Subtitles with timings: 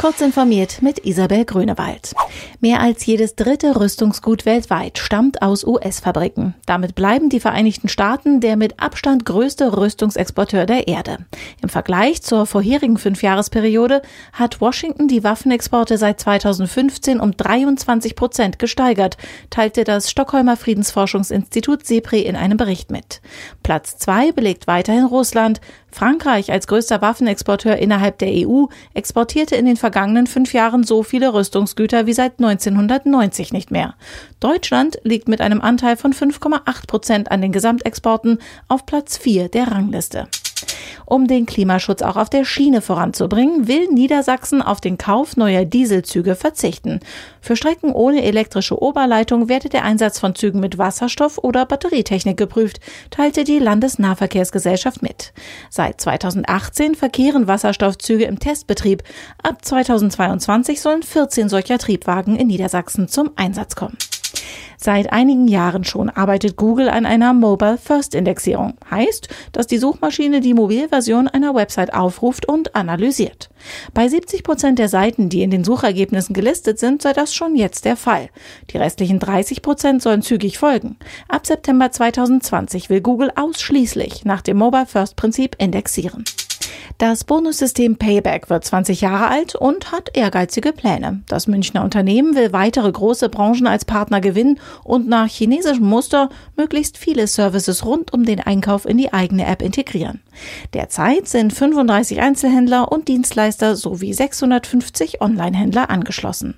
[0.00, 2.14] Kurz informiert mit Isabel Grünewald.
[2.60, 6.54] Mehr als jedes dritte Rüstungsgut weltweit stammt aus US-Fabriken.
[6.64, 11.18] Damit bleiben die Vereinigten Staaten der mit Abstand größte Rüstungsexporteur der Erde.
[11.60, 14.00] Im Vergleich zur vorherigen Fünfjahresperiode
[14.32, 19.18] hat Washington die Waffenexporte seit 2015 um 23 Prozent gesteigert,
[19.50, 23.20] teilte das Stockholmer Friedensforschungsinstitut SEPRI in einem Bericht mit.
[23.62, 25.60] Platz zwei belegt weiterhin Russland.
[25.92, 31.34] Frankreich als größter Waffenexporteur innerhalb der EU exportierte in den vergangenen fünf Jahren so viele
[31.34, 33.94] Rüstungsgüter wie seit 1990 nicht mehr.
[34.40, 38.38] Deutschland liegt mit einem Anteil von 5,8 Prozent an den Gesamtexporten
[38.68, 40.28] auf Platz vier der Rangliste.
[41.10, 46.36] Um den Klimaschutz auch auf der Schiene voranzubringen, will Niedersachsen auf den Kauf neuer Dieselzüge
[46.36, 47.00] verzichten.
[47.40, 52.78] Für Strecken ohne elektrische Oberleitung werde der Einsatz von Zügen mit Wasserstoff oder Batterietechnik geprüft,
[53.10, 55.32] teilte die Landesnahverkehrsgesellschaft mit.
[55.68, 59.02] Seit 2018 verkehren Wasserstoffzüge im Testbetrieb.
[59.42, 63.98] Ab 2022 sollen 14 solcher Triebwagen in Niedersachsen zum Einsatz kommen.
[64.82, 68.78] Seit einigen Jahren schon arbeitet Google an einer Mobile First Indexierung.
[68.90, 73.50] Heißt, dass die Suchmaschine die Mobilversion einer Website aufruft und analysiert.
[73.92, 77.84] Bei 70 Prozent der Seiten, die in den Suchergebnissen gelistet sind, sei das schon jetzt
[77.84, 78.30] der Fall.
[78.70, 80.96] Die restlichen 30 Prozent sollen zügig folgen.
[81.28, 86.24] Ab September 2020 will Google ausschließlich nach dem Mobile First Prinzip indexieren.
[87.00, 91.22] Das Bonussystem Payback wird 20 Jahre alt und hat ehrgeizige Pläne.
[91.28, 96.28] Das Münchner Unternehmen will weitere große Branchen als Partner gewinnen und nach chinesischem Muster
[96.58, 100.20] möglichst viele Services rund um den Einkauf in die eigene App integrieren.
[100.74, 106.54] Derzeit sind 35 Einzelhändler und Dienstleister sowie 650 Online-Händler angeschlossen.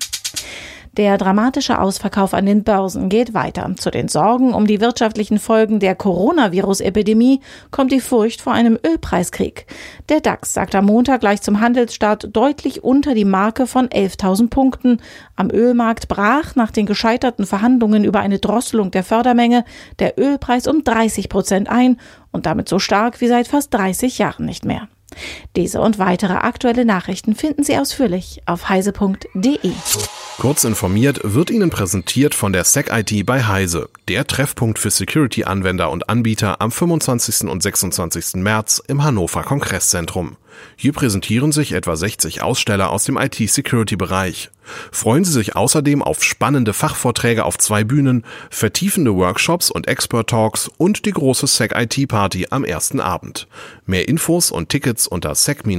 [0.95, 3.67] Der dramatische Ausverkauf an den Börsen geht weiter.
[3.77, 7.41] Zu den Sorgen um die wirtschaftlichen Folgen der Coronavirus-Epidemie
[7.71, 9.65] kommt die Furcht vor einem Ölpreiskrieg.
[10.09, 15.01] Der DAX sagt am Montag gleich zum Handelsstart deutlich unter die Marke von 11.000 Punkten.
[15.35, 19.65] Am Ölmarkt brach nach den gescheiterten Verhandlungen über eine Drosselung der Fördermenge
[19.97, 21.99] der Ölpreis um 30 Prozent ein
[22.31, 24.87] und damit so stark wie seit fast 30 Jahren nicht mehr.
[25.55, 29.71] Diese und weitere aktuelle Nachrichten finden Sie ausführlich auf heise.de.
[30.39, 36.09] Kurz informiert wird Ihnen präsentiert von der SecIT bei Heise, der Treffpunkt für Security-Anwender und
[36.09, 37.49] Anbieter am 25.
[37.49, 38.35] und 26.
[38.35, 40.37] März im Hannover Kongress-Zentrum.
[40.75, 44.49] Hier präsentieren sich etwa 60 Aussteller aus dem IT-Security-Bereich.
[44.91, 51.05] Freuen Sie sich außerdem auf spannende Fachvorträge auf zwei Bühnen, vertiefende Workshops und Expert-Talks und
[51.05, 53.47] die große SEC-IT-Party am ersten Abend.
[53.85, 55.73] Mehr Infos und Tickets unter sec-it.heise.de.